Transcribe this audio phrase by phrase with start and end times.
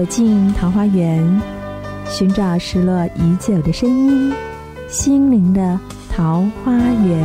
[0.00, 1.42] 走进桃花源，
[2.08, 4.32] 寻找失落已久的声音，
[4.88, 5.78] 心灵的
[6.10, 7.22] 桃花源。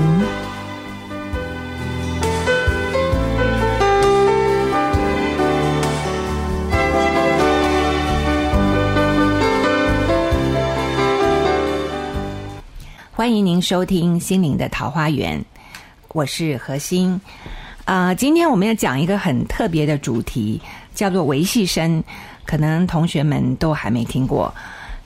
[13.14, 15.40] 欢迎您收听《心灵的桃花源》，
[16.10, 17.22] 我是何心。
[17.86, 20.60] 啊，今天我们要讲一个很特别的主题，
[20.94, 22.04] 叫做维系生。
[22.46, 24.54] 可能同学们都还没听过。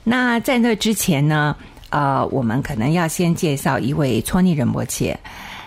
[0.04, 1.54] 那在那之前呢，
[1.90, 5.18] 呃，我们可能要先介绍一位搓泥仁波切。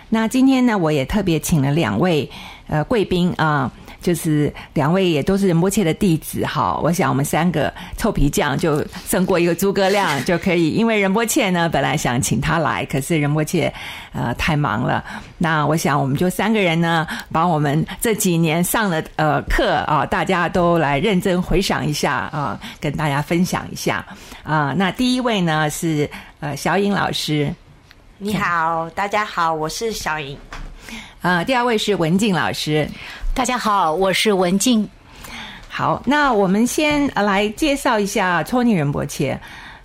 [0.08, 2.30] 那今天呢，我也特别请了两位
[2.68, 3.70] 呃贵宾啊。
[4.04, 10.72] 就是两位也都是仁波切的弟子哈，我想我们三个臭皮匠就胜过一个诸葛亮就可以。
[10.72, 13.72] 因为仁波切呢，本来想请他来，可是仁波切
[14.12, 15.02] 呃太忙了。
[15.38, 24.04] 那我想我们就三个人呢，把我们这几年上了呃课啊，大家都来认真回想一下啊，跟大家分享一下
[24.42, 24.74] 啊。
[24.76, 26.06] 那第一位呢是
[26.40, 27.50] 呃小颖老师，
[28.18, 30.36] 你好，大家好，我是小颖。
[31.22, 32.86] 啊，第二位是文静老师。
[33.34, 34.88] 大家好，我是文静。
[35.68, 39.38] 好，那我们先来介绍一下托尼仁波切。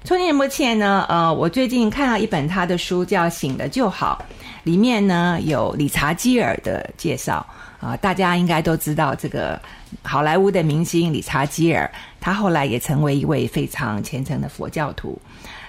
[0.05, 4.23] 托尼仁波切呢，呃，我最近看到一本他的书，叫《醒了就好》，
[4.63, 7.43] 里面呢有理查基尔的介绍
[7.81, 7.97] 啊。
[7.97, 9.59] 大家应该都知道这个
[10.03, 11.89] 好莱坞的明星理查基尔，
[12.21, 15.19] 他后来也成为一位非常虔诚的佛教徒。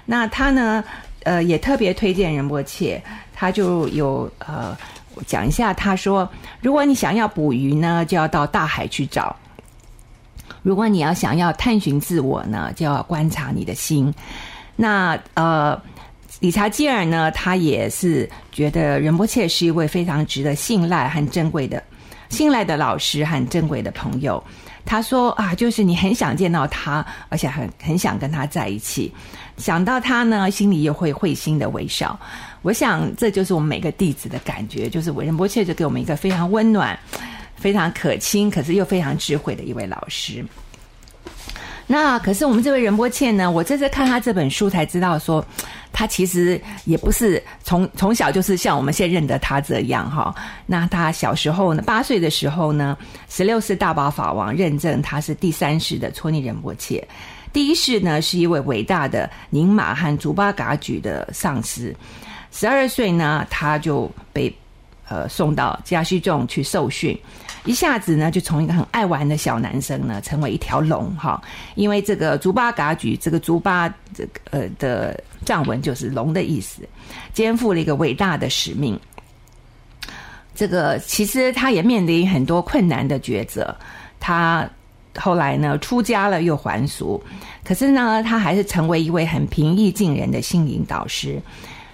[0.05, 0.85] 那他呢，
[1.23, 3.03] 呃，也特别推荐仁波切，
[3.35, 4.77] 他就有呃。
[5.27, 6.29] 讲一下，他说
[6.63, 9.35] ：“如果你想要捕鱼呢，就要到大海去找；
[10.63, 14.13] 如果你要想要探寻自我呢，就要观察你的心。”
[14.77, 15.79] 那呃，
[16.39, 21.83] 理查基尔呢，他也是觉得仁波切是一位非常值得信赖和珍贵的、
[22.31, 24.43] 信赖的老师和珍贵的朋友。
[24.87, 29.13] 他说：“啊，就是你很想见到他，而且很很想跟他在一起。
[29.59, 32.19] 想到他呢，心里又会会心的微笑。”
[32.63, 36.99] 我想，这就是我们每个弟子的感觉，就是韦仁波切就给我们一个非常温暖、
[37.57, 40.45] 非常可亲，可是又非常智慧的一位老师。
[41.87, 43.51] 那可是我们这位仁波切呢？
[43.51, 45.45] 我这次看他这本书才知道，说
[45.93, 50.33] 他其实也不是从从小就是像我们现在认得他这样哈。
[50.67, 52.97] 那他小时候呢，八岁的时候呢，
[53.29, 57.03] 十六世大宝法王认证他是第三世的搓尼仁波切，
[57.53, 61.93] 第一世呢是一位伟大的宁玛和竹巴嘎举的上师。
[62.53, 64.55] 十二岁呢，他就被
[65.09, 67.19] 呃送到加西众去受训，
[67.65, 71.41] 一下子呢就从一个很爱玩的小男生呢，成为一条龙哈。
[71.75, 76.83] 因为这个竹巴嘎举，这个竹巴这个呃的藏文就是龙的意思，
[77.33, 78.99] 肩负了一个伟大的使命。
[80.55, 83.75] 这个其实他也面临很多困难的抉择，
[84.19, 84.69] 他
[85.17, 87.23] 后来呢出家了又还俗，
[87.65, 91.41] 可是呢他还是成为一位很平易近人的心灵导师。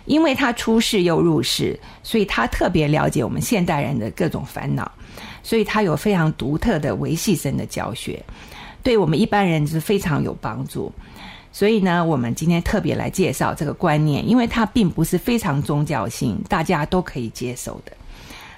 [0.06, 4.90] 因为他出世又入世，所以他特别了解我们现代人的各种烦恼，
[5.42, 8.24] 所以他有非常独特的维系生的教学，
[8.82, 10.90] 对我们一般人是非常有帮助。
[11.52, 17.92] 所以呢，我们今天特别来介绍这个观念，因为它并不是非常宗教性，大家都可以接受的。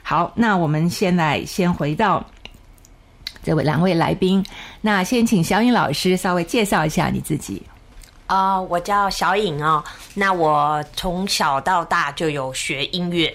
[0.03, 2.25] 好，那我们现在先回到
[3.43, 4.45] 这位两位来宾，
[4.81, 7.63] 那先请小颖老师稍微介绍一下你自己。
[8.29, 9.83] 啊，我叫小颖哦。
[10.15, 13.35] 那我从小到大就有学音乐，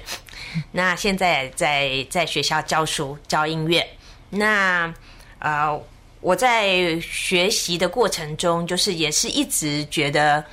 [0.72, 3.86] 那现在在在学校教书教音乐。
[4.30, 4.94] 那
[5.40, 5.78] 呃，
[6.22, 10.46] 我在学习的过程中，就是也是一直觉得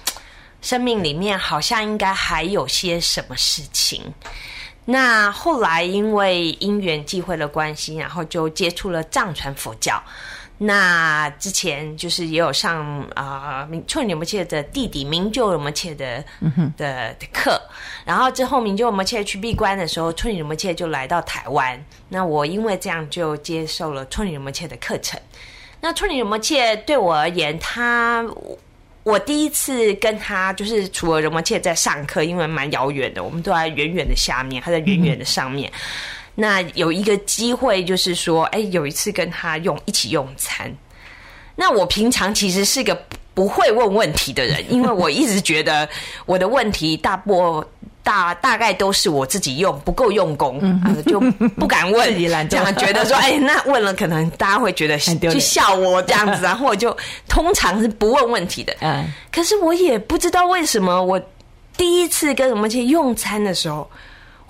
[0.63, 4.03] 生命里面好像应该还有些什么事情。
[4.87, 10.03] 那后来因为因缘际会的关系，然后就接触了藏传佛教。
[10.63, 16.23] 那之前就是也有上啊明春尼摩切的弟弟明就摩切的
[16.77, 17.59] 的的课，
[18.05, 21.83] 然后之后明就摩切去闭关的时候，春尼摩切就来到台湾。
[22.11, 25.19] 那我因为这样就接受了春尼摩切的课程。
[25.81, 28.23] 那春尼摩切对我而言，他
[29.03, 35.73] 我第一次跟他就是除了仁摩切在上课，因为蛮遥远的，我们都在远远的下面，他在远远的上面。
[36.35, 40.73] 那有一个机会，就是说，哎，有一次跟他用一起用餐。
[41.57, 42.99] 那我平常其实是个
[43.35, 45.87] 不会问问题的人，因为我一直觉得
[46.25, 47.63] 我的问题大波
[48.03, 50.59] 大大概都是我自己用不够用功，
[51.05, 51.21] 就
[51.59, 52.09] 不敢问。
[52.49, 56.97] 这样觉得说，哎，那问了可能大家会觉得就笑我这样子，然后我就
[57.29, 58.75] 通常是不问问题的。
[58.81, 61.21] 嗯，可是我也不知道为什么，我
[61.77, 63.91] 第一次跟我们去用餐的时候。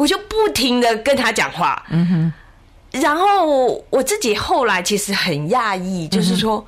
[0.01, 6.67] 我就不停的跟他讲话，嗯哼，然后我自己后来其实很讶异，就是说，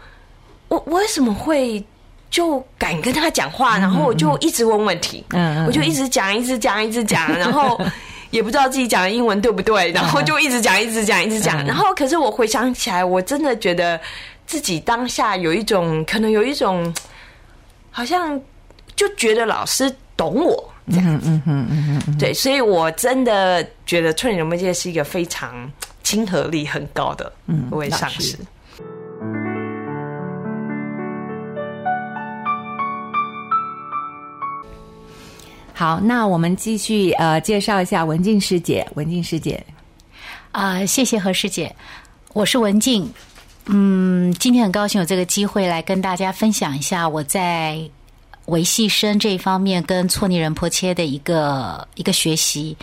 [0.68, 1.82] 我我为什么会
[2.30, 7.80] 就敢跟他讲话，然后我就一直问问题，嗯嗯我就一直讲，一直讲，一直讲， 然后
[8.28, 11.66] 也不知道自己讲的英文对不对，然后就一直讲，一直讲，一直讲，嗯。
[11.66, 13.98] 然后可是我回想起来，我真的觉得
[14.46, 16.94] 自己当下有一种可能有一种
[17.90, 18.38] 好像
[18.94, 20.71] 就觉得老师懂我。
[20.90, 21.20] 这样。
[21.20, 25.70] 子，嗯嗯嗯嗯，对，所以我真的觉得春人魔界是一个非常
[26.02, 28.38] 亲和力很高的嗯一位上司。
[35.74, 39.64] 好，那我们继续呃介绍一下文静师姐，文静师姐，
[40.52, 41.74] 啊、谢谢何师姐，
[42.34, 43.12] 我是文静。
[43.66, 47.80] 嗯，今天很高兴有这个机会来跟大家分享一下我在
[48.46, 52.76] 维系生这一方面跟错尼仁波切的一个一个学习。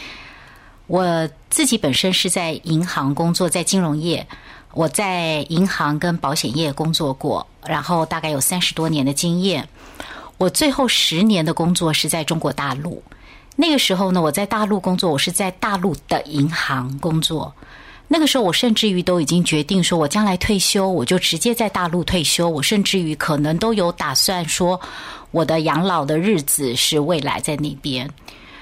[0.88, 4.28] 我自己本身是在银行工作，在金融业，
[4.74, 9.68] 我在银行跟保险业工作过，然后大概有三十多年的经验。
[10.38, 13.04] 我最后十年的工作是在中国大陆。
[13.56, 17.54] 那个时候呢，我在大陆工作，我是在大陆的银行工作。
[18.12, 22.50] 那个时候，我甚至于都已经决定说，我将来退休，我就直接在大陆退休。
[22.50, 24.82] 我甚至于可能都有打算说，
[25.30, 28.10] 我的养老的日子是未来在那边。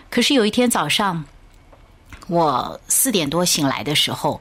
[0.09, 1.23] 可是有一天早上，
[2.27, 4.39] 我四点多醒来的时候，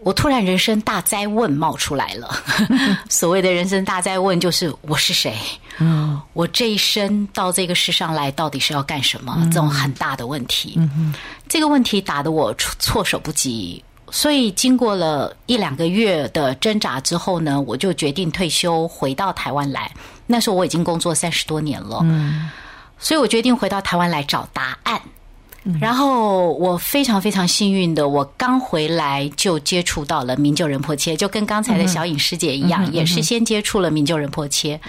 [0.00, 2.36] 我突然人生大灾问冒出来了。
[3.08, 5.34] 所谓的人生大灾问，就是我是谁？
[5.78, 9.40] 嗯，我这一生到这个世上来，到底是要干什么？
[9.46, 10.74] 这种很大的问题。
[10.76, 11.14] 嗯
[11.48, 13.82] 这个问题打得我措措手不及。
[14.10, 19.90] 所以经过了一两个月的挣扎之后呢，我就决定退休，回到台湾来。
[20.26, 22.48] 那时候我已经工作三十多年了，嗯，
[22.98, 25.00] 所以我决定回到台湾来找答案。
[25.80, 34.80] 然后我非常非常幸运的，我刚回来就接触到了明就人破切，就跟刚才的小颖师姐一样，也是先接触了明就人破切。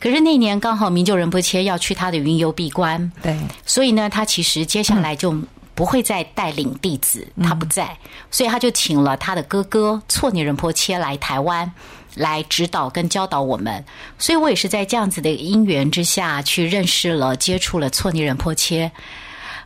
[0.00, 5.32] 可是那年刚好明就人破切要去他的云游闭关，对，所以呢，他其实接下来就
[5.74, 7.96] 不会再带领弟子，他不在，
[8.30, 11.72] 所以他就请了他的哥哥错尼仁波切来台湾。
[12.16, 13.84] 来指导跟教导我们，
[14.20, 18.92] 所以我也是在这样子的因缘之下去认识了、接触了错尼仁波切。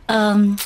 [0.07, 0.57] 嗯，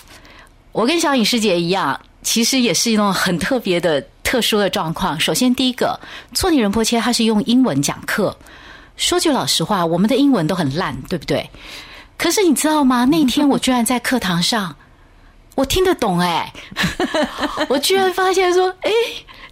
[0.71, 5.19] 我跟小颖师姐一样，其实也是一种很特别的、特殊的状况。
[5.19, 5.99] 首先，第一个，
[6.33, 8.37] 错尼仁波切他是用英文讲课。
[8.95, 11.49] 说句老实话，我们的英文都很烂，对不对？
[12.17, 13.03] 可是你知道吗？
[13.03, 14.73] 那天我居然在课堂上，
[15.55, 16.51] 我听得懂哎、
[17.69, 18.91] 我居然发现说，哎，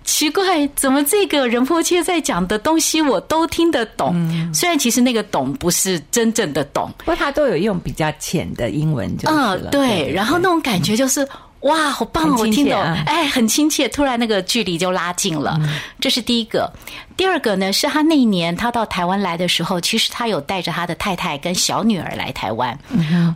[0.03, 4.15] 奇怪，怎么这个仁波切在讲的东西我都听得懂？
[4.53, 11.27] 虽然其实那个懂不是真正的懂，不过他都有用比较浅的英文就是了，嗯，对，然后那种感觉就是。
[11.61, 12.37] 哇，好棒哦！
[12.39, 13.87] 我听懂，哎，很亲切。
[13.87, 15.59] 突然那个距离就拉近了，
[15.99, 16.71] 这是第一个。
[17.15, 22.77] 第二个呢，是他那一年他到台湾来的时候，其实他有带着他的太太跟小女儿来台湾，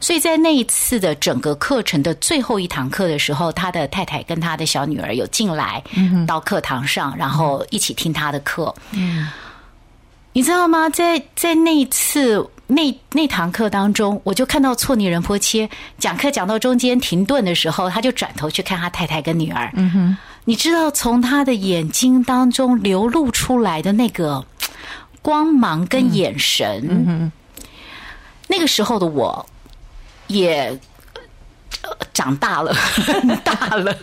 [0.02, 5.84] 所以在那一次的整个课程的最后一堂课的时候，他的太太跟他的小女儿有进来
[6.26, 8.74] 到课堂上，然后一起听他的课。
[10.34, 10.90] 你知道吗？
[10.90, 19.72] 在在那一次那那堂课当中，我就看到错尼仁波切讲课讲到中间停顿的时候，他就转头去看他太太跟女儿。
[19.76, 24.46] 嗯哼，你知道从他的眼睛当中流露出来的那个
[25.22, 27.32] 光芒跟眼神，嗯哼，
[28.48, 29.46] 那个时候的我
[30.28, 30.80] 也。
[31.82, 32.74] 呃长大了，
[33.44, 33.96] 大了，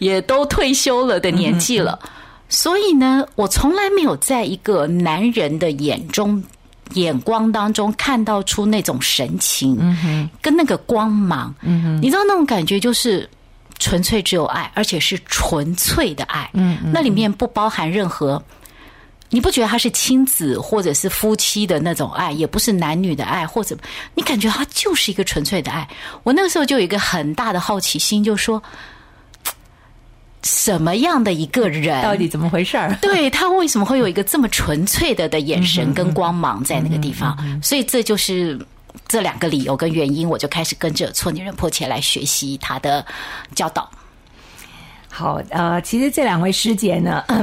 [0.00, 1.96] 也都退休了的年纪了。
[2.48, 6.42] 所以呢，我从来没有在一个男人的眼中、
[6.94, 9.78] 眼光当中看到出那种神情，
[10.42, 11.54] 跟那个光芒。
[12.00, 13.28] 你知道那种感觉就是
[13.78, 16.50] 纯粹只有爱，而且是纯粹的爱。
[16.54, 18.42] 嗯那里面不包含任何。
[19.30, 23.76] 你不觉得他是亲子或者是夫妻的那种爱，也不是男女的爱，或者
[24.14, 25.88] 你感觉他就是一个纯粹的爱。
[26.22, 28.62] 我那个时候就有一个很大的好奇心，就说
[30.44, 32.94] 什么样的一个人，到底怎么回事儿？
[33.02, 37.36] 对他为什么会有一个这么纯粹的的眼神跟光芒在那个地方？
[37.62, 38.58] 所以这就是
[39.08, 43.04] 这两个理由跟原因，我就开始跟着错女人迫切来学习他的
[43.54, 43.90] 教导。
[45.08, 47.24] 好，呃，其实这两位师姐呢。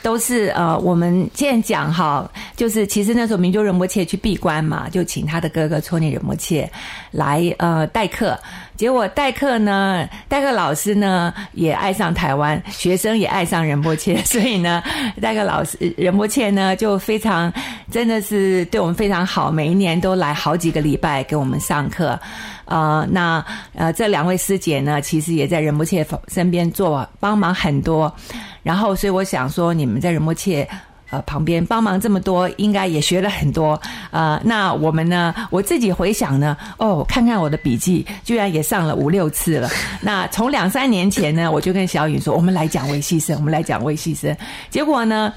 [0.00, 6.70] 都是呃，我们现在讲哈，就是其实那时候明就仁波切去闭关嘛，就请他的哥哥搓尼仁波切
[7.10, 8.38] 来呃代课。
[8.78, 14.80] 结果代课呢，代课老师呢也爱上台湾，学生也爱上仁波切， 所以呢，
[15.20, 17.52] 代课老师仁波切呢就非常
[17.90, 22.16] 真的是对我们非常好，每一年都来好几个礼拜给我们上课。
[22.66, 23.44] 呃，那
[23.74, 28.14] 呃这两位师姐呢，其实也在仁波切身边做帮忙很多。
[28.62, 30.68] 然后，所以我想说，你们在仁波切
[31.10, 33.80] 呃旁边帮忙这么多，应该也学了很多。
[34.10, 39.68] 呃，那我们呢，我自己回想呢，哦，看看我的笔记，居然也上了五六次了。
[40.00, 44.36] 那从两三年前呢，我就跟小雨说，我们来讲维系生，我们来讲维系生。
[44.70, 45.32] 结果呢？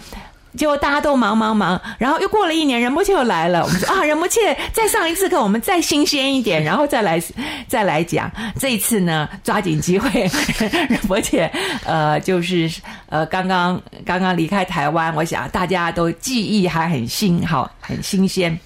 [0.58, 3.63] 结果大家都忙忙忙，然后又过了一年，任波切又来了。
[3.63, 7.22] 我们说啊，任波切再上一次课，我们再新鲜一点，然后再来
[7.67, 8.29] 再来讲。
[8.60, 10.29] 这一次呢，抓紧机会，
[10.89, 11.51] 任波切
[11.86, 12.70] 呃，就是
[13.10, 18.60] 呃，刚刚刚刚离开台湾，我想大家都记忆还很新，好，很新鲜。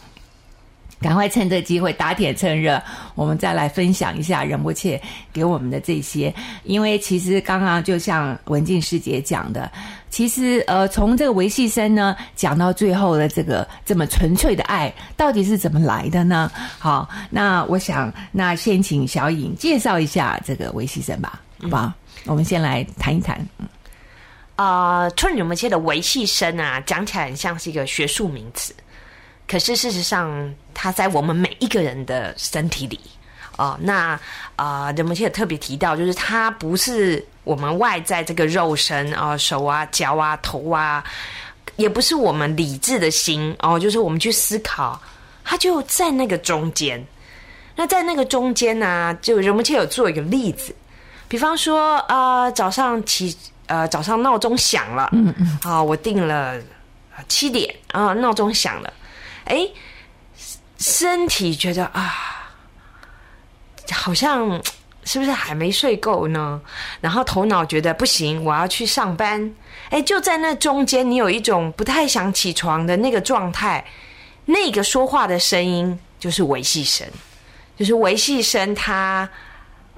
[1.02, 2.82] 赶快趁这机会打铁趁热，
[3.16, 5.00] 我们再来分享一下仁波切
[5.32, 6.34] 给我们的这些。
[6.64, 9.72] 因为其实刚刚就像文静师姐讲的，
[10.10, 16.52] 其实呃，从这个维系生呢讲到最后的这个这么纯粹的爱，到底是怎么来的呢？
[16.80, 21.92] 好，那我想那先请小颖介绍一下这个维系生吧，好不好？
[22.26, 23.40] 我们先来谈一谈。
[24.56, 28.74] 啊，春仁波切的维系生啊，讲起来很像是一个学术名词。
[29.48, 33.00] 可是事实上，它在我们每一个人的身体里
[33.58, 33.78] 哦。
[33.80, 34.20] 那
[34.56, 41.04] 啊，人们现在特别提到，就是它不是我们外在这个肉身啊，手啊、脚啊、头啊，
[41.76, 45.00] 也不是我们理智的心哦，就是我们去思考，
[45.44, 47.06] 它就在那个中间。
[47.76, 50.74] 那在那个中间呢，就人们切有做一个例子，
[51.28, 53.38] 比方说啊，早上起
[53.68, 56.58] 呃，早上闹钟响了，嗯嗯，啊，我定了
[57.28, 58.92] 七点啊，闹钟响了。
[59.46, 59.68] 哎，
[60.78, 62.52] 身体觉得啊，
[63.92, 64.62] 好像
[65.04, 66.60] 是不是还没睡够呢？
[67.00, 69.54] 然后头脑觉得不行，我要去上班。
[69.90, 73.86] 哎，就在那中间，你有一种不太想起床的那个状态。
[74.46, 77.08] 那个说话的声音就是维系声，
[77.78, 79.30] 就是维系声，他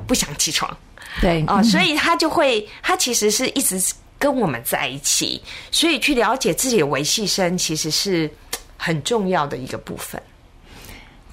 [0.05, 0.77] 不想起床。
[1.21, 3.81] 对啊，所以他就会，他其实是一直
[4.19, 5.41] 跟我们在一起。
[5.71, 8.29] 所以去了解自己的维系声，其实是。
[8.77, 10.21] 很重要的一个部分，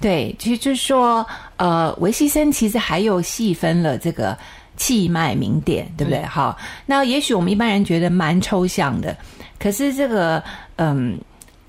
[0.01, 1.25] 对，其实就是说，
[1.57, 4.37] 呃，维西森其实还有细分了这个
[4.75, 6.21] 气脉名点，对不对？
[6.23, 9.15] 好，那也许我们一般人觉得蛮抽象的，
[9.59, 10.43] 可是这个，
[10.77, 11.17] 嗯。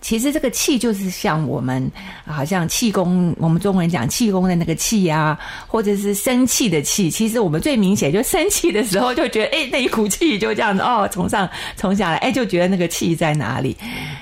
[0.06, 1.90] 其实这个气就是像我们
[2.24, 5.36] 好像气功，我们中国人讲气功的那个气啊，
[5.66, 7.10] 或者是生气的气。
[7.10, 13.76] 其实我们最明显就生气的时候，就觉得哎，那一股气就这样子哦，从上冲下来，哎，就觉得那个气在哪里。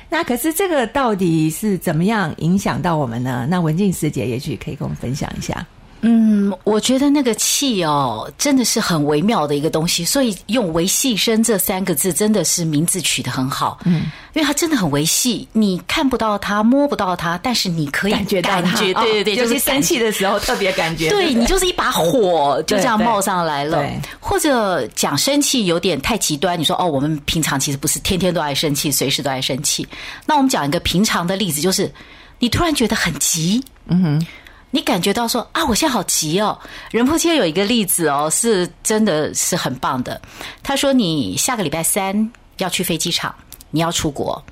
[0.09, 3.47] 那可是这个到底是怎么样影响到我们呢？
[3.51, 5.67] 那文静师姐也许可以跟我们分享一下。
[6.07, 13.79] 嗯，我觉得那个气哦，真的是很微妙的一个东西，所以用“维系生”这三个字，真的是名字取得很好。
[13.85, 14.03] 嗯，
[14.35, 18.77] 因为它真的很维系，你看不到它，摸不到它，但是你可以感觉到它。
[18.79, 21.09] 对对对，就是生气的时候特别感觉。
[21.09, 23.83] 对你就是一把火就这样冒上来了。
[24.21, 29.89] 或者讲生气有点太极端，你说哦，我们平常其实不是天天都爱生气，随时都爱生气。
[30.27, 31.91] 那我们讲一个平常的例子，就是
[32.39, 33.65] 你突然觉得很急。
[33.87, 34.27] 嗯哼。
[34.75, 36.59] 你感觉到说啊，我现在好急哦。
[36.91, 40.21] 仁波切有一个例子哦，是真的是很棒的。
[40.65, 43.33] 他说，你下个礼拜三要去飞机场，
[43.71, 44.45] 你要出国，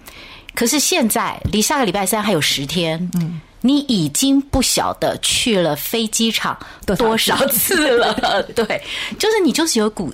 [0.55, 6.57] 可是现在离下个礼拜三还有十天，嗯，你已经不晓得去了飞机场
[6.97, 8.41] 多少次了。
[8.55, 8.81] 对，
[9.19, 10.09] 就是你就是有股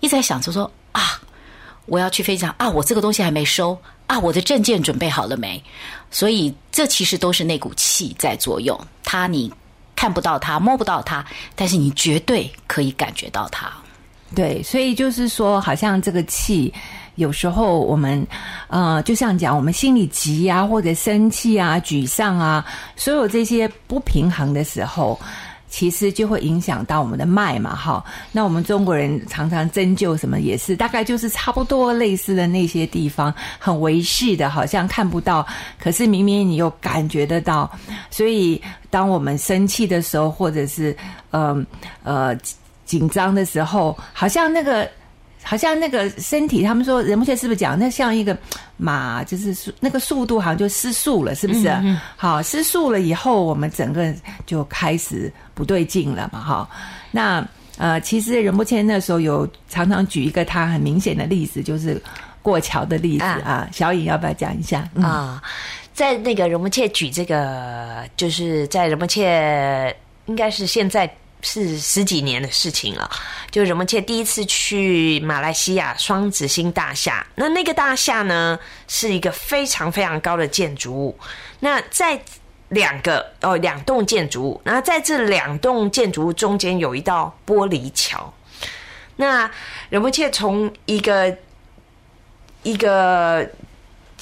[0.00, 1.20] 一直在想着说啊，
[1.86, 3.78] 我要去飞机场啊，我这个东西还没收
[4.10, 5.62] 啊，我的证件准备好了没？
[6.10, 8.76] 所以，这其实都是那股气在作用。
[9.04, 9.48] 它你
[9.94, 11.24] 看不到它，摸不到它，
[11.54, 13.70] 但是你绝对可以感觉到它。
[14.34, 16.74] 对，所以就是说，好像这个气，
[17.14, 18.26] 有时候我们，
[18.66, 25.16] 呃，就像讲，我们心里急啊，或者生气啊、沮丧啊，所有这些不平衡的时候。
[25.70, 28.04] 其实就会影响到我们的脉嘛，哈。
[28.32, 35.46] 那我们中国人常常针灸什么也是，大概就是差不多类似的那些地方，很维系的，好像看不到，
[35.78, 37.70] 可是明明你又感觉得到。
[38.10, 38.60] 所以
[38.90, 40.94] 当我们生气的时候，或者是
[41.30, 41.56] 呃
[42.02, 42.36] 呃
[42.84, 44.86] 紧张的时候，好像那个。
[45.42, 48.36] 好像那个身体，他们说人目前是不是讲那像一个
[48.76, 51.72] 马，就是那个速度好像就失速了，是不是？
[52.16, 54.14] 好，失速了以后，我们整个
[54.46, 56.68] 就开始不对劲了嘛，哈。
[57.10, 57.44] 那
[57.78, 62.00] 呃，其实任目谦那时候有常常举一个他很明显的例子，就是
[62.42, 63.66] 过桥的例子啊。
[63.72, 65.42] 小颖要不要讲一下啊？
[65.94, 71.10] 在那个任目切举这个，就是在任目切应该是现在。
[71.42, 73.10] 是十几年的事情了，
[73.50, 81.18] 就人们切第一次去马来西亚双子星大厦，那那个大厦呢是一个非常非常高的建筑物。
[81.60, 82.20] 那在
[82.68, 88.32] 两个哦两栋建筑物，那在这两栋建筑物中间有一道玻璃桥。
[89.16, 89.50] 那
[89.88, 91.36] 人们切从一个
[92.62, 93.48] 一个。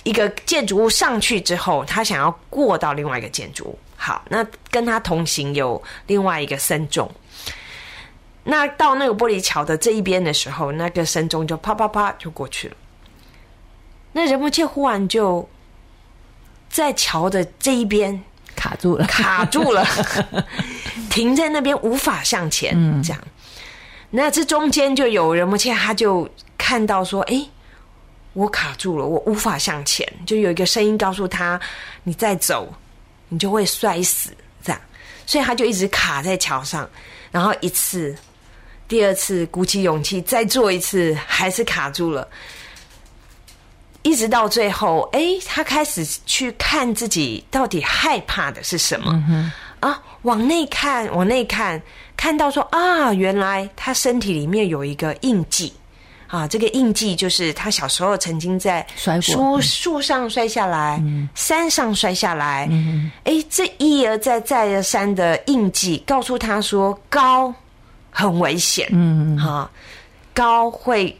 [0.04, 3.78] 一个建筑物上去之后，他想要过到另外一个建筑物。
[4.00, 7.10] 好，那跟他同行有另外一个僧众。
[8.44, 12.76] 那到那个玻璃桥的这一边的时候，那个僧众就啪啪啪就过去了。
[14.12, 15.46] 那仁波切忽然就
[16.70, 18.22] 在桥的这一边
[18.54, 19.84] 卡住了，卡住了，
[21.10, 22.72] 停在那边无法向前。
[23.02, 23.22] 这样，
[24.10, 26.26] 那这中间就有仁波切，他就
[26.56, 27.46] 看到说：“哎，
[28.32, 31.60] 我卡住了，我无法向前。”就有一个声音告诉他
[32.04, 32.72] ：“你再走。”
[33.28, 34.30] 你就会摔死，
[34.62, 34.80] 这样，
[35.26, 36.88] 所以他就一直卡在桥上，
[37.30, 38.16] 然后一次、
[38.86, 42.26] 第二次鼓起勇气再做一次，还是卡住了，
[44.02, 49.12] 一直到最后，哎，他开始去看自己到底害怕的是什么
[49.80, 50.02] 啊？
[50.22, 51.80] 往内看，往内看，
[52.16, 55.72] 看到说啊，原来他身体里面有一个印记。
[56.28, 58.86] 啊，这个印记就是他小时候曾经在
[59.22, 61.02] 树树上摔下来，
[61.34, 62.68] 山上摔下来。
[63.24, 67.52] 哎，这一而再再而三的印记，告诉他说高
[68.10, 68.86] 很危险。
[68.92, 69.70] 嗯，哈，
[70.34, 71.18] 高会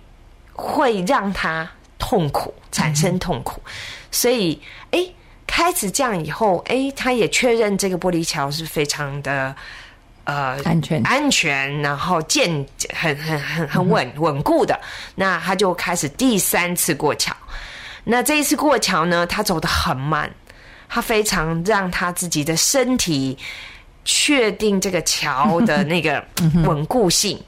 [0.53, 1.67] 会让他
[1.99, 3.63] 痛苦，产生痛苦。
[4.11, 4.61] 所以，
[4.91, 5.01] 哎，
[5.47, 9.57] 开始这样以后，哎，他也确认这个玻璃桥是非常的。
[10.29, 12.51] 呃，安全安全，然后健
[12.95, 14.79] 很很很很稳稳固的，
[15.15, 17.35] 那他就开始第三次过桥。
[18.05, 20.31] 那这一次过桥呢，他走得很慢，
[20.87, 23.39] 他非常让他自己的身体
[24.05, 26.23] 确定这个桥的那个
[26.67, 27.43] 稳固性。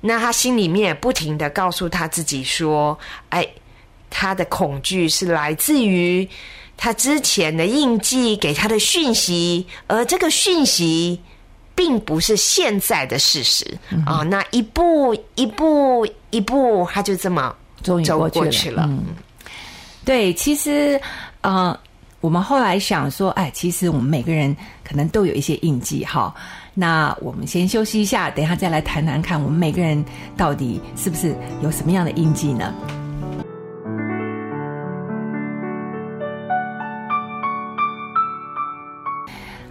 [0.00, 2.98] 那他心里面也不停的告诉他自己说
[3.30, 3.46] ：“哎，
[4.10, 6.28] 他的恐惧是来自于
[6.76, 11.20] 他之前的印记给他的讯息，而这个讯息。”
[11.76, 14.22] 并不是现在的事实啊！
[14.22, 18.86] 那一步一步一步，他就这么终于走过去了。
[18.88, 19.04] 嗯，
[20.04, 20.98] 对，其实
[21.42, 21.78] 呃，
[22.20, 26.34] 我们后来想说，哎，其实我们每个人可能都有一些印记哈。
[26.72, 30.02] 那我们先休息一下，等一下再来谈谈看，我们每个人
[30.36, 32.74] 到底是不是有什么样的印记呢？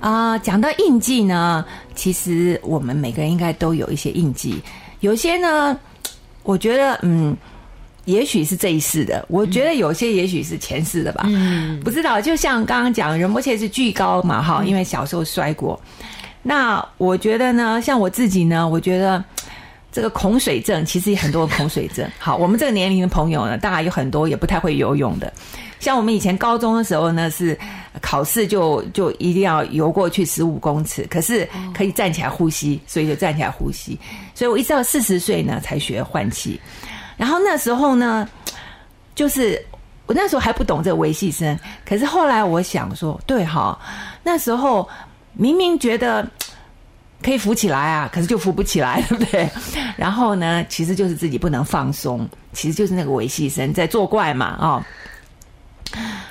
[0.06, 1.66] 啊，讲到印记呢，
[1.96, 4.62] 其实我们每个人应该都有一些印记。
[5.00, 5.76] 有些呢，
[6.44, 7.36] 我觉得，嗯，
[8.06, 11.24] 也许是这一世的；我觉得有些也许是前世的吧。
[11.28, 12.22] 嗯，不知道。
[12.22, 15.82] 就像刚刚讲，仁波切是巨高嘛，哈，因为小时候摔过。
[16.44, 19.24] 那我觉得呢，像我自己呢，我觉得
[19.96, 22.06] 这个恐水症，其实也很多恐水症。
[22.20, 25.32] 好，我们这个年龄的朋友呢，大概有很多也不太会游泳的。
[25.80, 27.58] 像我们以前高中的时候呢，是
[28.02, 33.98] 考试就就一定要游过去十五公尺，可是可以站起来呼吸，所以就站起来呼吸。
[34.34, 36.60] 所以我一直到四十岁呢才学换气。
[37.16, 38.28] 然后那时候呢，
[39.16, 39.66] 就是
[40.08, 43.80] 我那时候还不懂这维系声，可是后来我想说，对哈，
[44.24, 44.86] 那时候
[45.32, 46.30] 明明觉得
[47.26, 49.50] 可以浮起来啊，可是就浮不起来，对 不对？
[49.98, 54.84] 然后呢，其实就是自己不能放松，其实就是那个维系声在作怪嘛，哦。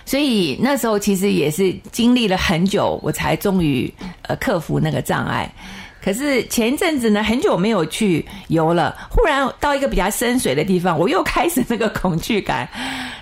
[0.06, 5.52] 所以那时候其实也是经历了很久，我才终于呃克服那个障碍。
[6.00, 12.68] 可是前一阵子呢，很久没有去游了，忽然到一个比较深水的地方，我又开始那个恐惧感。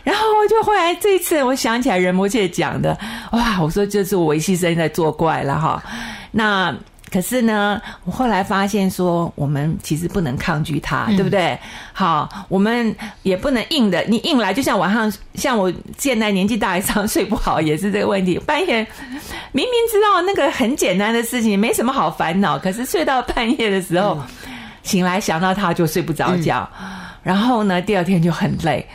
[0.04, 2.98] 然后我就后来这一次，我想起来人魔切讲的，
[3.32, 5.82] 哇，我说这是我维系生在作怪了哈。
[6.32, 6.76] 那。
[7.12, 11.58] 可是呢，我后来发现说，我们其实不能抗拒它，对不对？
[11.92, 18.38] 好，我们也不能硬的，你硬来，就像晚上，像我现在年纪大，一上睡不好，也是这个问题。
[18.46, 18.86] 半夜
[19.52, 24.18] 明明知道那个很简单的事情，没什么好烦恼，可是睡到半夜的时候，
[24.82, 26.66] 醒来想到它就睡不着觉，
[27.22, 28.86] 然后呢，第二天就很累，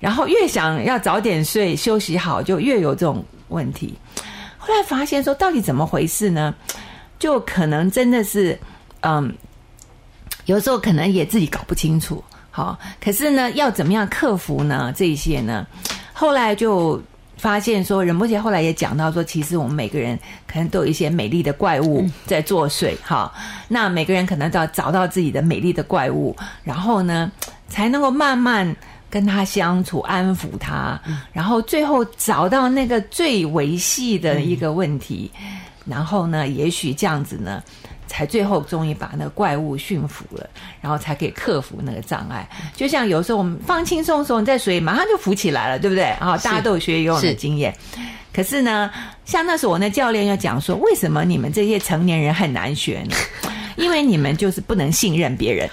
[0.00, 3.94] 然后越想要早点睡休息好，就越有这种问题。
[4.56, 6.54] 后来发现说，到底怎么回事呢？
[7.18, 8.58] 就可能真的是，
[9.00, 9.34] 嗯，
[10.46, 14.92] 有时候可能也自己搞不清楚，好，可是呢，要怎么样克服呢？
[14.96, 15.66] 这些呢，
[16.12, 17.02] 后来就
[17.36, 23.32] 发现说，任波杰后来也讲到说，其实我们每个人可能都有一些美丽的怪物在作祟，哈，
[23.68, 27.30] 那每个人可能都要找到自己的美丽的怪物，然后呢，
[27.68, 28.74] 才能够慢慢
[29.10, 31.00] 跟他相处，安抚他，
[31.32, 35.30] 然后最后找到那个最维系的一个问题。
[35.88, 37.62] 然后呢，也许这样子呢，
[38.06, 40.48] 才最后终于把那个怪物驯服了，
[40.80, 42.48] 然后才可以克服那个障碍。
[42.74, 46.04] 就像有时候我们放轻松的时候，你在水里马上就浮起来了，对不对？
[46.20, 47.74] 啊，大家都有学游泳的经验。
[48.32, 48.90] 可是呢，
[49.24, 53.16] 像那时候我那教练要讲说，为什么你们这些成年人很难学呢？
[53.78, 55.68] 因为你们就是不能信任别人。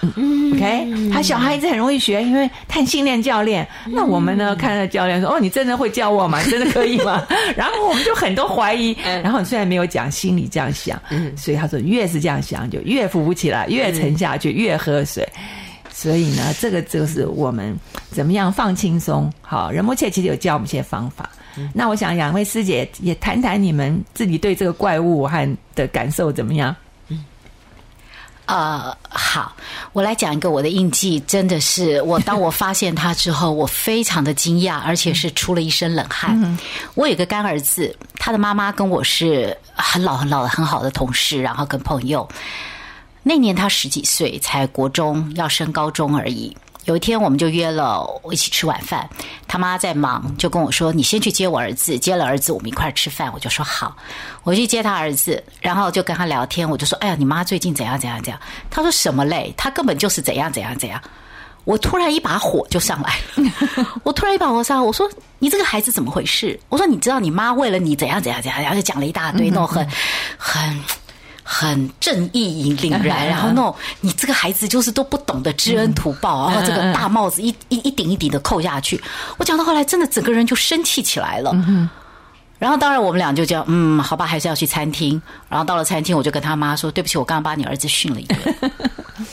[0.53, 3.67] OK，他小孩子很容易学，因为他很信任教练。
[3.87, 6.41] 那我们呢，看到教练说：“哦，你真的会教我吗？
[6.49, 7.25] 真的可以吗？”
[7.57, 8.95] 然后我们就很多怀疑。
[9.23, 11.01] 然后虽然没有讲，心里这样想。
[11.35, 15.27] 所以他说，越是这样想，就越扶不起来，越沉下去，越喝水。
[15.91, 17.75] 所以呢，这个就是我们
[18.11, 19.31] 怎么样放轻松。
[19.41, 21.29] 好，任摩切其实有教我们一些方法。
[21.73, 26.75] 那我想两位师姐也谈谈你们自己对这个怪物和的感受怎么样？
[28.45, 29.55] 呃，好，
[29.93, 36.57] 我来讲一个我的印记，真的是我当我发现他之后，我非常的惊讶，而且是出了一身冷汗。
[36.93, 42.27] 我有个干儿子，他的妈妈跟我是很老很老的很好的同事，然后跟朋友。
[43.23, 46.55] 那年他十几岁，才国中要升高中而已。
[46.85, 49.09] 有一天，我们就约了一起吃晚饭。
[49.47, 53.31] 他妈在忙，就跟我说：“你先去接我儿子。”接了儿子，我们一块儿吃饭。
[53.33, 53.95] 我就说好，
[54.43, 56.69] 我去接他儿子，然后就跟他聊天。
[56.69, 59.51] 我就说：“哎呀，你妈最近怎样怎样怎样？”他说：“什么嘞？
[59.57, 61.01] 他根本就是怎样怎样怎样。”
[61.65, 63.87] 我突然一把火就上来了。
[64.03, 69.87] 我突然一把火上来，我说：“你这个孩子怎么回事？”我说：“你知道你妈为了你怎样怎样怎样？”然后就讲了一大堆那种很
[70.37, 70.79] 很。
[71.47, 78.99] 很正义凛然，然后那种 你这个孩子就是都不懂得知恩图报，然后这个大帽子一一一顶一顶的扣下去。
[79.37, 81.55] 我讲到后来，真的整个人就生气起来了。
[82.57, 85.21] 然后当然我们俩就讲，嗯，好吧，还是要去餐厅。
[85.47, 88.55] 然后到了餐厅，我就跟他妈说：“对不起，我刚刚把你儿子训了一顿。”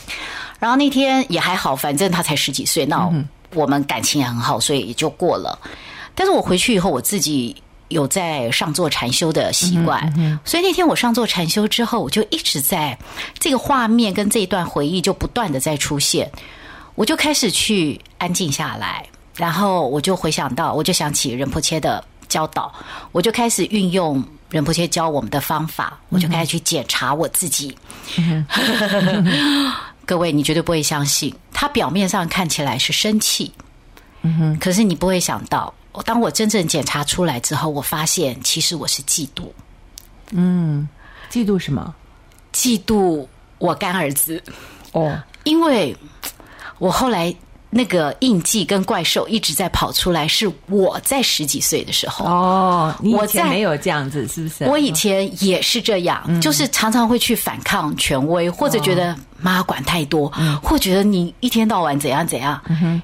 [0.61, 3.11] 然后那天也还好，反正他才十几岁，那
[3.55, 5.59] 我们感情也很好，所以也就过了。
[6.15, 7.57] 但是我回去以后，我自己。
[7.93, 12.99] 有在上座禅修的习惯，所以那天我上座禅修之后，我就一直在
[13.39, 16.31] 这个画面跟这一段回忆就不断的在出现，
[16.95, 22.73] 我就开始去安静下来，然后我就回想到，我就想起仁波切的教导，
[23.13, 27.77] 我就开始运用仁波切教我们的方法，我就开始去检查我自己。
[30.05, 33.53] 各位，你绝对不会相信，他表面上看起来是生气，
[34.23, 35.73] 嗯哼，可是你不会想到。
[36.05, 39.51] 当我真正检查出来之后，我发现其实我是嫉妒。
[40.31, 40.89] 嗯，
[41.31, 41.95] 嫉妒什么？
[42.53, 43.27] 嫉妒
[43.59, 44.43] 我干儿子。
[44.93, 45.97] 哦，因为
[46.79, 47.35] 我后来。
[47.75, 52.95] 那个印记跟怪兽一直在跑出来，是我在十几岁的时候哦。
[53.03, 54.65] 我以前没有这样子，是不是？
[54.65, 60.31] 我以前也是这样，就是常常会去反抗权威，或者觉得妈管太多，
[60.63, 62.61] 或觉得你一天到晚怎样怎样。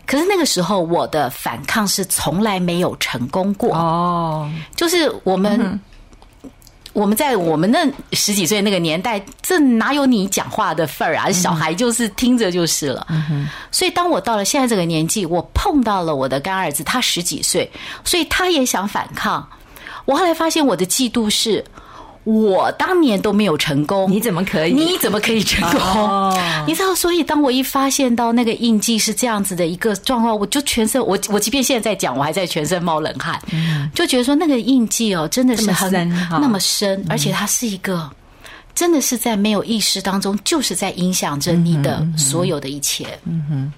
[0.06, 4.50] 可是那个时候，我的反抗是从来没有成功过哦。
[4.76, 5.80] 就是我们。
[6.98, 11.30] 我们在我们那十几岁那个年代，这哪有你讲话的份儿啊？
[11.30, 13.06] 小孩就是听着就是了。
[13.70, 17.70] 所以当我到了现在这个年纪，我碰到了我的干儿子，他十几岁，
[18.02, 19.48] 所以他也想反抗。
[20.06, 21.64] 我后来发现，我的嫉妒是。
[22.28, 24.74] 我当年都没有成功，你怎么可以？
[24.74, 26.38] 你怎么可以成功？
[26.66, 33.40] 你知道，所以当我一发现到那个印记是这样子的一个状况，我就全身我我即便现在在讲，我还在全身冒冷汗，
[33.94, 35.90] 就觉得说那个印记哦，真的是很
[36.30, 38.10] 那么深，而且它是一个
[38.74, 43.06] 真的是在没有意识当中，就是在影响着你的所有的一切。
[43.24, 43.72] 嗯哼，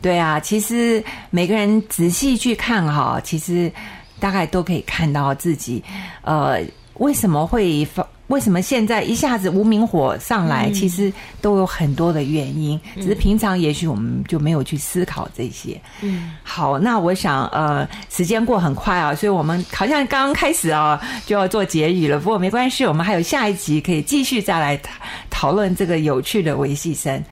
[0.00, 3.70] 对啊，其实每个人仔细去看哈，其实
[4.18, 5.84] 大概都可以看到自己
[6.22, 6.62] 呃。
[7.02, 8.06] 为什么会发？
[8.28, 10.70] 为什么现在一下子无名火上来？
[10.70, 11.12] 其实
[11.42, 15.78] 都有很多的原因，只是平常也许我们就没有去思考这些。
[16.00, 22.18] 嗯，好，那我想呃，时间过很快啊，所以我们好像刚刚开始啊就要做结语了。
[22.20, 24.80] 不过没关系，我们还有下一集可以继续再来
[25.28, 27.20] 讨论这个有趣的维系生。